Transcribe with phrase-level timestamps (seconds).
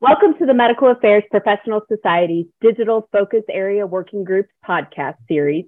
[0.00, 5.64] Welcome to the Medical Affairs Professional Society's Digital Focus Area Working Groups podcast series,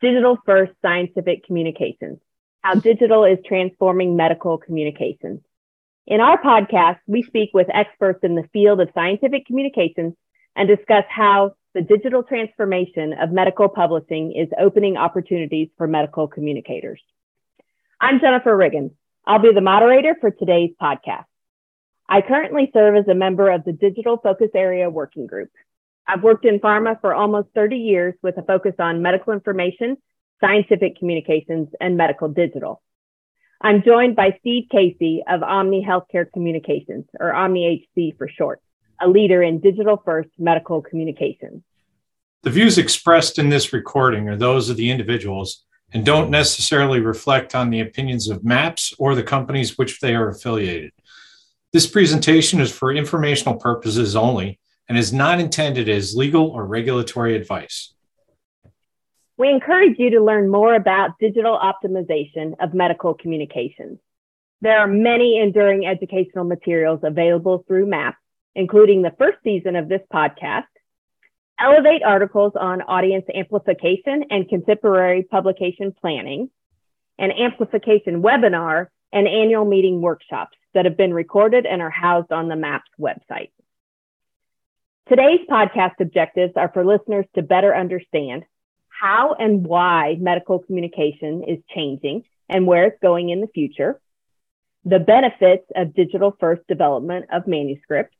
[0.00, 2.18] Digital First Scientific Communications,
[2.62, 5.42] how digital is transforming medical communications.
[6.08, 10.14] In our podcast, we speak with experts in the field of scientific communications
[10.56, 17.00] and discuss how the digital transformation of medical publishing is opening opportunities for medical communicators.
[18.00, 18.90] I'm Jennifer Riggins.
[19.24, 21.26] I'll be the moderator for today's podcast.
[22.10, 25.50] I currently serve as a member of the Digital Focus Area Working Group.
[26.06, 29.98] I've worked in pharma for almost 30 years with a focus on medical information,
[30.40, 32.80] scientific communications, and medical digital.
[33.60, 38.62] I'm joined by Steve Casey of Omni Healthcare Communications, or Omni HC for short,
[39.02, 41.62] a leader in digital first medical communications.
[42.42, 47.54] The views expressed in this recording are those of the individuals and don't necessarily reflect
[47.54, 50.92] on the opinions of MAPS or the companies which they are affiliated.
[51.72, 54.58] This presentation is for informational purposes only
[54.88, 57.94] and is not intended as legal or regulatory advice.
[59.36, 63.98] We encourage you to learn more about digital optimization of medical communications.
[64.60, 68.16] There are many enduring educational materials available through MAP,
[68.54, 70.64] including the first season of this podcast,
[71.60, 76.50] Elevate articles on audience amplification and contemporary publication planning,
[77.18, 82.46] an amplification webinar, and annual meeting workshops that have been recorded and are housed on
[82.46, 83.50] the MAPS website.
[85.08, 88.44] Today's podcast objectives are for listeners to better understand
[88.86, 94.00] how and why medical communication is changing and where it's going in the future,
[94.84, 98.16] the benefits of digital first development of manuscripts,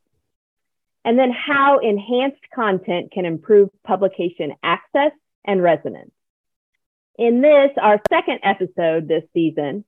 [1.04, 5.12] and then how enhanced content can improve publication access
[5.44, 6.10] and resonance.
[7.16, 9.84] In this, our second episode this season,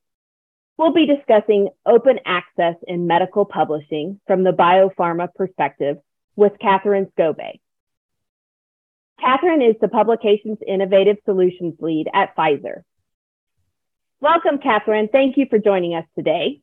[0.81, 5.99] We'll be discussing open access in medical publishing from the biopharma perspective
[6.37, 7.61] with Catherine Skobe.
[9.21, 12.85] Catherine is the Publications Innovative Solutions Lead at Pfizer.
[14.23, 15.11] Welcome, Catherine.
[15.13, 16.63] Thank you for joining us today.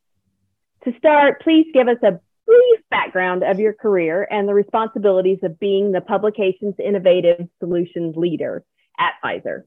[0.86, 5.60] To start, please give us a brief background of your career and the responsibilities of
[5.60, 8.64] being the Publications Innovative Solutions Leader
[8.98, 9.66] at Pfizer.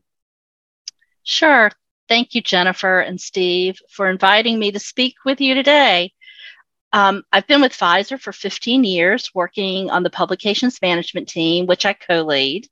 [1.23, 1.71] Sure.
[2.11, 6.13] Thank you, Jennifer and Steve, for inviting me to speak with you today.
[6.93, 11.87] Um, I've been with Pfizer for 15 years, working on the publications management team, which
[11.87, 12.67] I co lead.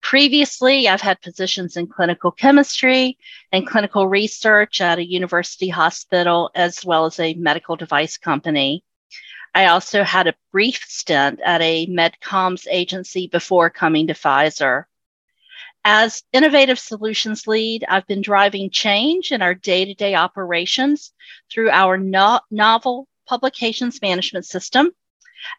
[0.00, 3.18] Previously, I've had positions in clinical chemistry
[3.52, 8.82] and clinical research at a university hospital, as well as a medical device company.
[9.54, 14.84] I also had a brief stint at a medcoms agency before coming to Pfizer.
[15.86, 21.12] As Innovative Solutions Lead, I've been driving change in our day to day operations
[21.52, 24.92] through our no- novel publications management system,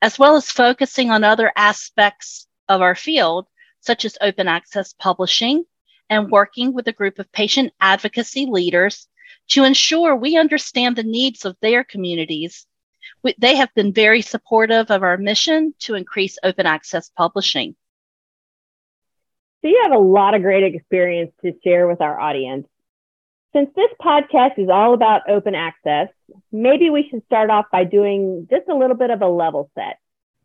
[0.01, 3.47] as well as focusing on other aspects of our field,
[3.81, 5.63] such as open access publishing
[6.09, 9.07] and working with a group of patient advocacy leaders
[9.49, 12.65] to ensure we understand the needs of their communities.
[13.37, 17.75] They have been very supportive of our mission to increase open access publishing.
[19.65, 22.67] So you have a lot of great experience to share with our audience.
[23.51, 26.09] Since this podcast is all about open access,
[26.51, 29.97] maybe we should start off by doing just a little bit of a level set.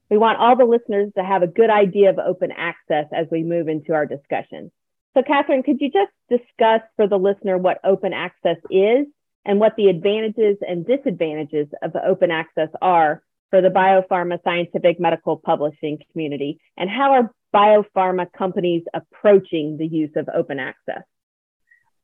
[0.08, 3.42] We want all the listeners to have a good idea of open access as we
[3.42, 4.72] move into our discussion.
[5.12, 9.06] So, Catherine, could you just discuss for the listener what open access is
[9.44, 15.37] and what the advantages and disadvantages of open access are for the biopharma scientific medical
[15.37, 21.03] publishing community and how are biopharma companies approaching the use of open access?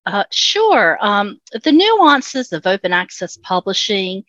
[0.05, 0.99] Uh, sure.
[1.01, 4.25] Um, the nuances of open access publishing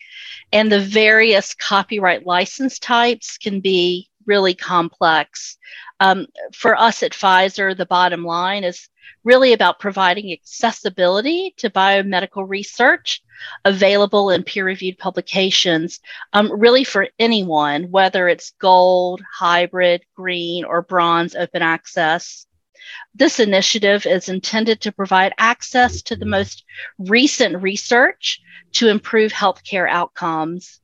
[0.51, 5.57] and the various copyright license types can be really complex.
[5.99, 8.89] Um, for us at Pfizer, the bottom line is
[9.23, 13.23] really about providing accessibility to biomedical research
[13.65, 15.99] available in peer reviewed publications,
[16.33, 22.45] um, really for anyone, whether it's gold, hybrid, green, or bronze open access.
[23.13, 26.63] This initiative is intended to provide access to the most
[26.97, 28.41] recent research
[28.73, 30.79] to improve healthcare outcomes.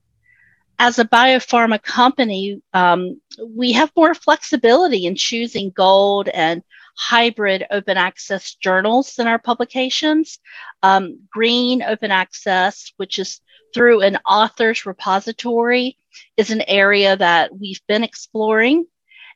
[0.80, 6.64] As a biopharma company, um, we have more flexibility in choosing gold and
[6.96, 10.40] hybrid open access journals in our publications.
[10.82, 13.42] Um, green open access, which is
[13.74, 15.98] through an author's repository,
[16.38, 18.86] is an area that we've been exploring.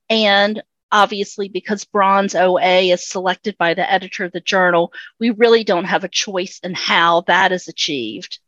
[0.10, 0.62] And
[0.92, 5.86] obviously, because bronze OA is selected by the editor of the journal, we really don't
[5.86, 8.40] have a choice in how that is achieved.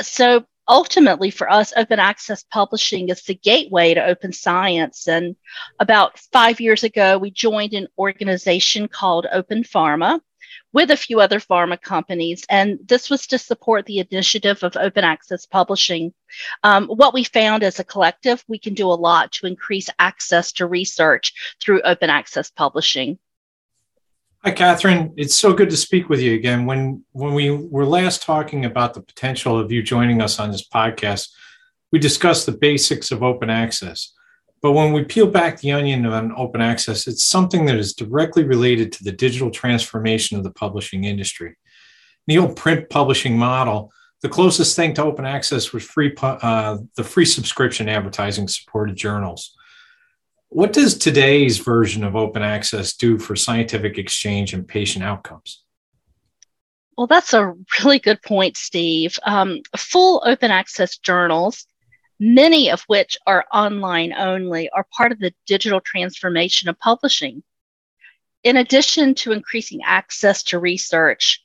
[0.00, 5.08] So, ultimately, for us, open access publishing is the gateway to open science.
[5.08, 5.36] And
[5.78, 10.20] about five years ago, we joined an organization called Open Pharma
[10.72, 12.44] with a few other pharma companies.
[12.48, 16.12] And this was to support the initiative of open access publishing.
[16.62, 20.52] Um, what we found as a collective, we can do a lot to increase access
[20.52, 21.32] to research
[21.62, 23.18] through open access publishing.
[24.46, 25.14] Hi, Catherine.
[25.16, 26.66] It's so good to speak with you again.
[26.66, 30.68] When when we were last talking about the potential of you joining us on this
[30.68, 31.30] podcast,
[31.90, 34.12] we discussed the basics of open access.
[34.60, 38.44] But when we peel back the onion on open access, it's something that is directly
[38.44, 41.48] related to the digital transformation of the publishing industry.
[41.48, 46.76] In the old print publishing model, the closest thing to open access was free uh,
[46.96, 49.56] the free subscription advertising supported journals.
[50.54, 55.64] What does today's version of open access do for scientific exchange and patient outcomes?
[56.96, 59.18] Well, that's a really good point, Steve.
[59.24, 61.66] Um, full open access journals,
[62.20, 67.42] many of which are online only, are part of the digital transformation of publishing.
[68.44, 71.42] In addition to increasing access to research,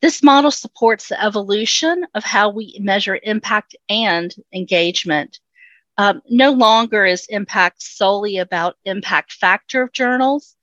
[0.00, 5.38] this model supports the evolution of how we measure impact and engagement.
[5.98, 10.56] Um, no longer is impact solely about impact factor of journals,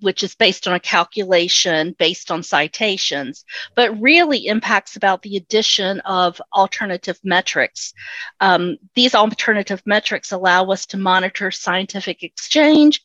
[0.00, 3.44] which is based on a calculation based on citations,
[3.74, 7.92] but really impacts about the addition of alternative metrics.
[8.40, 13.04] Um, these alternative metrics allow us to monitor scientific exchange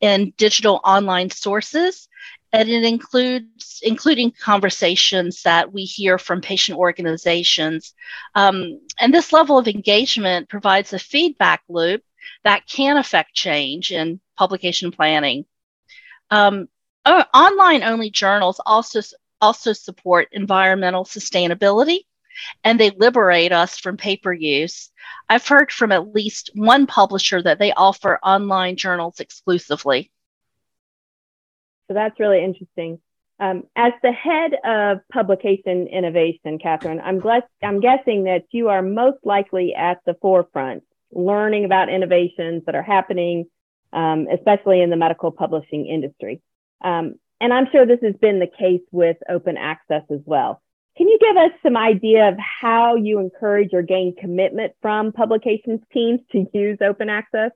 [0.00, 2.08] in digital online sources
[2.52, 7.94] and it includes including conversations that we hear from patient organizations.
[8.34, 12.02] Um, and this level of engagement provides a feedback loop
[12.44, 15.44] that can affect change in publication planning.
[16.30, 16.68] Um,
[17.04, 19.00] uh, online only journals also
[19.40, 22.00] also support environmental sustainability
[22.62, 24.90] and they liberate us from paper use.
[25.28, 30.10] I've heard from at least one publisher that they offer online journals exclusively
[31.90, 33.00] so that's really interesting.
[33.40, 37.20] Um, as the head of publication innovation, Catherine, I'm,
[37.64, 42.82] I'm guessing that you are most likely at the forefront, learning about innovations that are
[42.82, 43.46] happening,
[43.92, 46.40] um, especially in the medical publishing industry.
[46.84, 50.62] Um, and I'm sure this has been the case with open access as well.
[50.96, 55.80] Can you give us some idea of how you encourage or gain commitment from publications
[55.92, 57.50] teams to use open access?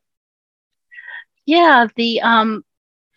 [1.46, 2.64] Yeah, the um,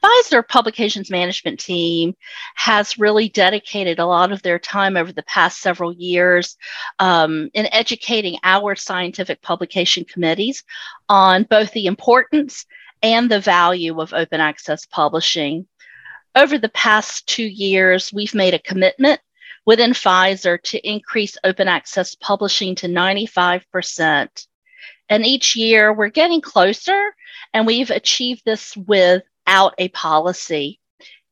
[0.04, 2.16] Pfizer Publications Management Team
[2.56, 6.58] has really dedicated a lot of their time over the past several years
[7.00, 10.64] um, in educating our scientific publication committees
[11.10, 12.66] on both the importance
[13.02, 15.68] and the value of open access publishing.
[16.36, 19.20] Over the past two years, we've made a commitment
[19.66, 24.48] within Pfizer to increase open access publishing to 95%.
[25.10, 27.16] And each year we're getting closer,
[27.54, 30.80] and we've achieved this with out a policy.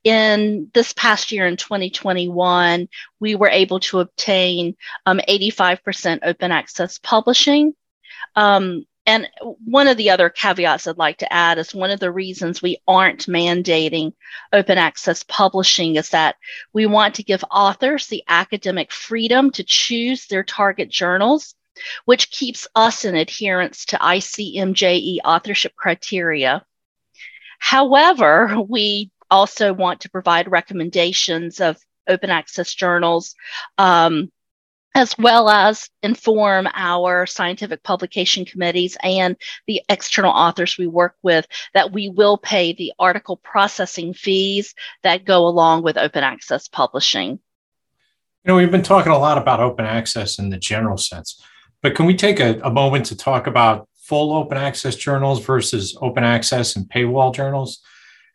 [0.03, 2.87] In this past year, in 2021,
[3.19, 4.75] we were able to obtain
[5.05, 7.73] um, 85% open access publishing.
[8.35, 9.29] Um, and
[9.63, 12.77] one of the other caveats I'd like to add is one of the reasons we
[12.87, 14.13] aren't mandating
[14.51, 16.37] open access publishing is that
[16.73, 21.53] we want to give authors the academic freedom to choose their target journals,
[22.05, 26.65] which keeps us in adherence to ICMJE authorship criteria.
[27.65, 33.33] However, we also want to provide recommendations of open access journals.
[33.79, 34.31] Um,
[34.93, 39.35] as well as inform our scientific publication committees and
[39.67, 45.25] the external authors we work with that we will pay the article processing fees that
[45.25, 47.31] go along with open access publishing.
[47.31, 47.39] You
[48.45, 51.43] know, we've been talking a lot about open access in the general sense,
[51.81, 55.97] but can we take a, a moment to talk about full open access journals versus
[56.01, 57.81] open access and paywall journals.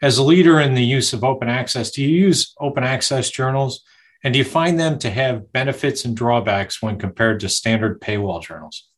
[0.02, 3.84] As a leader in the use of open access, do you use open access journals?
[4.24, 8.42] And do you find them to have benefits and drawbacks when compared to standard paywall
[8.42, 8.88] journals?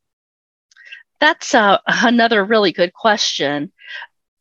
[1.20, 3.70] That's uh, another really good question.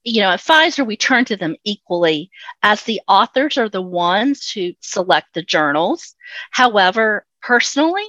[0.03, 2.31] You know, at Pfizer, we turn to them equally
[2.63, 6.15] as the authors are the ones who select the journals.
[6.49, 8.05] However, personally,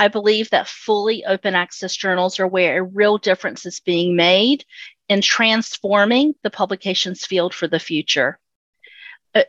[0.00, 4.64] I believe that fully open access journals are where a real difference is being made
[5.10, 8.38] in transforming the publications field for the future.
[9.34, 9.42] Uh,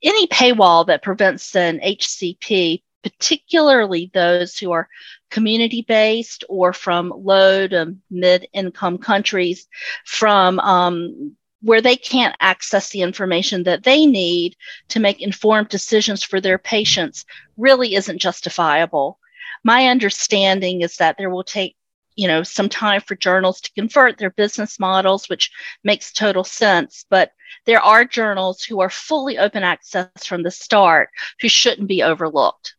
[0.00, 4.88] any paywall that prevents an HCP, particularly those who are
[5.32, 9.66] community based or from low to mid income countries,
[10.04, 14.54] from um, where they can't access the information that they need
[14.90, 17.24] to make informed decisions for their patients,
[17.56, 19.18] really isn't justifiable.
[19.64, 21.76] My understanding is that there will take
[22.16, 25.50] you know some time for journals to convert their business models which
[25.84, 27.04] makes total sense.
[27.08, 27.32] But
[27.64, 31.10] there are journals who are fully open access from the start
[31.40, 32.74] who shouldn't be overlooked.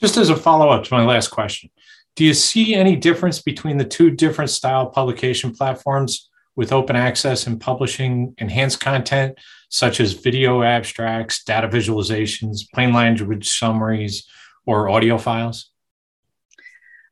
[0.00, 1.70] Just as a follow-up to my last question
[2.16, 7.46] do you see any difference between the two different style publication platforms with open access
[7.46, 9.38] and publishing enhanced content
[9.68, 14.26] such as video abstracts data visualizations plain language summaries
[14.64, 15.70] or audio files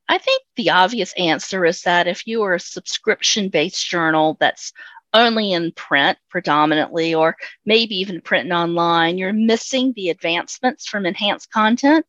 [0.09, 4.73] I think the obvious answer is that if you are a subscription based journal that's
[5.15, 11.51] only in print predominantly, or maybe even printing online, you're missing the advancements from enhanced
[11.51, 12.05] content.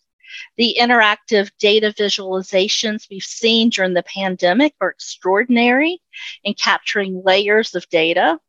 [0.58, 6.02] The interactive data visualizations we've seen during the pandemic are extraordinary
[6.44, 8.40] in capturing layers of data.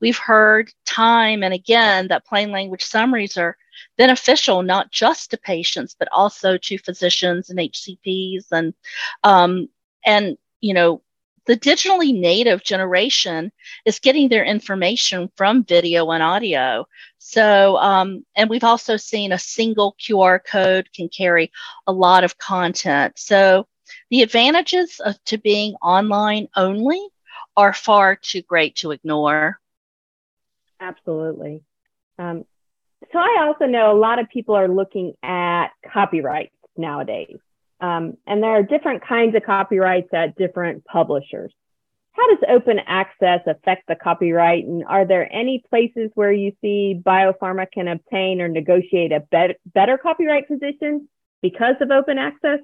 [0.00, 3.56] We've heard time and again that plain language summaries are
[3.96, 8.74] beneficial not just to patients but also to physicians and HCPs and
[9.24, 9.68] um,
[10.04, 11.02] and you know
[11.46, 13.52] the digitally native generation
[13.84, 16.86] is getting their information from video and audio.
[17.18, 21.52] So, um, and we've also seen a single QR code can carry
[21.86, 23.14] a lot of content.
[23.16, 23.66] So,
[24.10, 27.00] the advantages of to being online only
[27.56, 29.60] are far too great to ignore.
[30.80, 31.62] Absolutely.
[32.18, 32.44] Um,
[33.16, 37.38] so I also know a lot of people are looking at copyrights nowadays.
[37.80, 41.50] Um, and there are different kinds of copyrights at different publishers.
[42.12, 44.66] How does open access affect the copyright?
[44.66, 49.60] And are there any places where you see biopharma can obtain or negotiate a bet-
[49.64, 51.08] better copyright position
[51.40, 52.60] because of open access?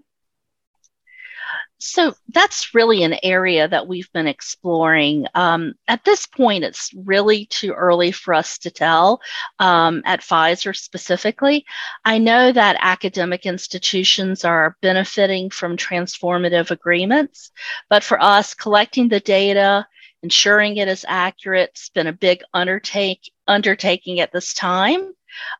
[1.84, 5.26] So that's really an area that we've been exploring.
[5.34, 9.20] Um, at this point, it's really too early for us to tell
[9.58, 11.66] um, at Pfizer specifically.
[12.04, 17.50] I know that academic institutions are benefiting from transformative agreements,
[17.90, 19.84] but for us, collecting the data,
[20.22, 25.12] ensuring it is accurate, has been a big undertake, undertaking at this time.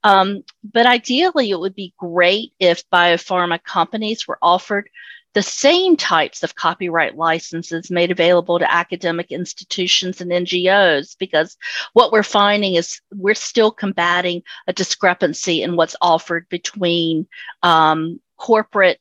[0.04, 4.88] Um, but ideally, it would be great if biopharma companies were offered
[5.34, 11.56] the same types of copyright licenses made available to academic institutions and NGOs because
[11.92, 17.26] what we're finding is we're still combating a discrepancy in what's offered between
[17.62, 18.98] um, corporate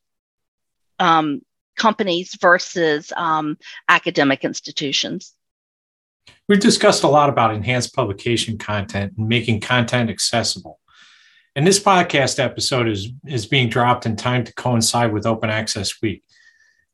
[1.00, 1.42] um,
[1.78, 3.58] companies versus um,
[3.90, 5.34] academic institutions.
[6.48, 10.81] We've discussed a lot about enhanced publication content and making content accessible.
[11.56, 16.02] And this podcast episode is, is being dropped in time to coincide with Open Access
[16.02, 16.24] Week.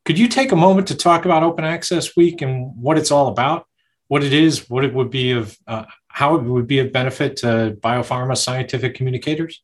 [0.04, 3.28] Could you take a moment to talk about Open Access Week and what it's all
[3.28, 3.68] about,
[4.08, 7.36] what it is, what it would be of, uh, how it would be of benefit
[7.38, 9.62] to biopharma scientific communicators?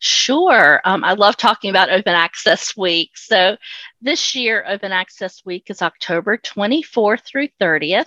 [0.00, 0.80] Sure.
[0.84, 3.10] Um, I love talking about Open Access Week.
[3.14, 3.56] So
[4.02, 8.06] this year, Open Access Week is October 24th through 30th.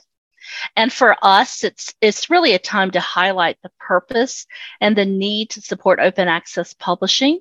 [0.76, 4.46] And for us, it's it's really a time to highlight the purpose
[4.82, 7.40] and the need to support open access publishing.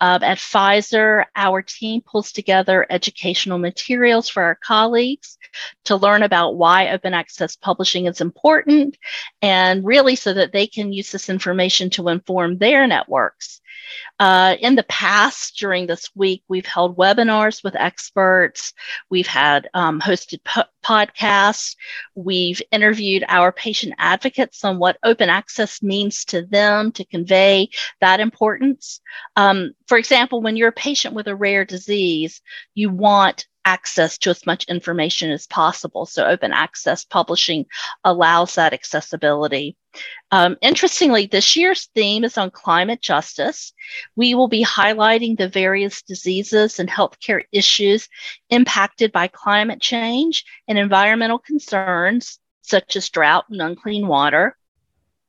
[0.00, 5.38] Um, at Pfizer, our team pulls together educational materials for our colleagues
[5.84, 8.96] to learn about why open access publishing is important
[9.40, 13.60] and really so that they can use this information to inform their networks.
[14.18, 18.72] Uh, in the past, during this week, we've held webinars with experts.
[19.10, 21.76] We've had um, hosted po- podcasts.
[22.14, 27.68] We've interviewed our patient advocates on what open access means to them to convey
[28.00, 29.00] that importance.
[29.36, 32.42] Um, for example, when you're a patient with a rare disease,
[32.74, 36.06] you want access to as much information as possible.
[36.06, 37.66] So, open access publishing
[38.04, 39.76] allows that accessibility.
[40.30, 43.72] Um, interestingly, this year's theme is on climate justice.
[44.14, 48.08] We will be highlighting the various diseases and healthcare issues
[48.50, 54.56] impacted by climate change and environmental concerns, such as drought and unclean water.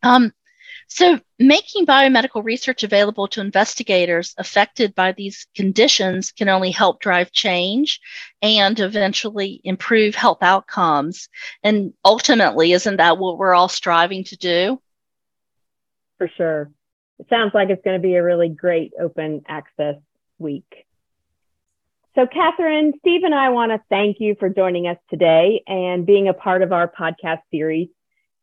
[0.04, 0.32] Um,
[0.90, 7.32] so, making biomedical research available to investigators affected by these conditions can only help drive
[7.34, 8.00] change
[8.42, 11.28] and eventually improve health outcomes.
[11.62, 14.82] And ultimately, isn't that what we're all striving to do?
[16.18, 16.72] For sure.
[17.20, 19.98] It sounds like it's going to be a really great open access
[20.40, 20.86] week.
[22.16, 26.30] So, Catherine, Steve and I want to thank you for joining us today and being
[26.30, 27.90] a part of our podcast series.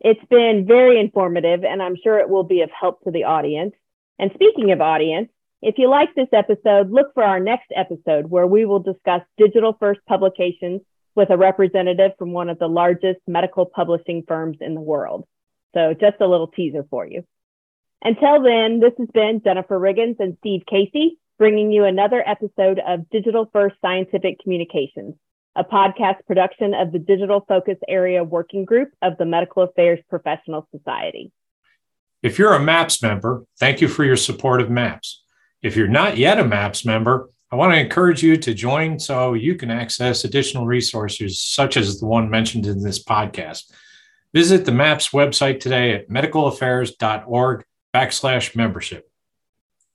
[0.05, 3.75] It's been very informative, and I'm sure it will be of help to the audience.
[4.19, 5.31] And speaking of audience,
[5.63, 9.77] if you like this episode, look for our next episode where we will discuss digital
[9.81, 10.83] first publications
[11.15, 15.27] with a representative from one of the largest medical publishing firms in the world.
[15.73, 17.25] So, just a little teaser for you.
[18.03, 23.09] Until then, this has been Jennifer Riggins and Steve Casey bringing you another episode of
[23.11, 25.15] Digital First Scientific Communications,
[25.57, 30.67] a podcast production of the Digital Focus Area Working Group of the Medical Affairs Professional
[30.71, 31.33] Society.
[32.23, 35.23] If you're a MAPS member, thank you for your support of MAPS.
[35.63, 39.35] If you're not yet a MAPS member, I want to encourage you to join so
[39.35, 43.71] you can access additional resources such as the one mentioned in this podcast.
[44.33, 49.09] Visit the MAPS website today at medicalaffairs.org backslash membership.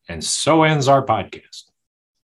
[0.07, 1.68] And so ends our podcast.